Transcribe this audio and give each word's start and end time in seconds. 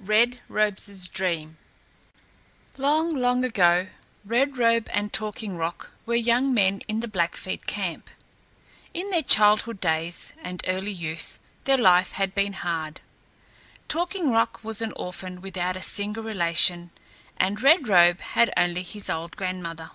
RED 0.00 0.40
ROBE'S 0.48 1.06
DREAM 1.06 1.56
Long, 2.76 3.10
long 3.14 3.44
ago, 3.44 3.86
Red 4.24 4.58
Robe 4.58 4.88
and 4.92 5.12
Talking 5.12 5.56
Rock 5.56 5.92
were 6.04 6.16
young 6.16 6.52
men 6.52 6.80
in 6.88 6.98
the 6.98 7.06
Blackfeet 7.06 7.68
camp. 7.68 8.10
In 8.92 9.08
their 9.10 9.22
childhood 9.22 9.80
days 9.80 10.32
and 10.42 10.64
early 10.66 10.90
youth 10.90 11.38
their 11.62 11.78
life 11.78 12.10
had 12.10 12.34
been 12.34 12.54
hard. 12.54 13.02
Talking 13.86 14.32
Rock 14.32 14.64
was 14.64 14.82
an 14.82 14.92
orphan 14.96 15.40
without 15.40 15.76
a 15.76 15.80
single 15.82 16.24
relation 16.24 16.90
and 17.36 17.62
Red 17.62 17.86
Robe 17.86 18.18
had 18.18 18.52
only 18.56 18.82
his 18.82 19.08
old 19.08 19.36
grandmother. 19.36 19.92